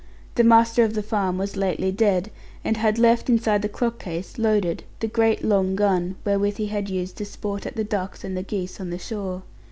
The 0.33 0.43
master 0.43 0.83
of 0.83 0.95
the 0.95 1.03
farm 1.03 1.37
was 1.37 1.55
lately 1.55 1.91
dead, 1.91 2.31
and 2.65 2.75
had 2.75 2.97
left, 2.97 3.29
inside 3.29 3.61
the 3.61 3.69
clock 3.69 3.99
case, 3.99 4.39
loaded, 4.39 4.81
the 4.99 5.05
great 5.05 5.43
long 5.43 5.75
gun, 5.75 6.15
wherewith 6.25 6.57
he 6.57 6.65
had 6.65 6.89
used 6.89 7.17
to 7.17 7.25
sport 7.25 7.67
at 7.67 7.75
the 7.75 7.83
ducks 7.83 8.23
and 8.23 8.35
the 8.35 8.41
geese 8.41 8.79
on 8.81 8.89
the 8.89 8.97
shore. 8.97 9.43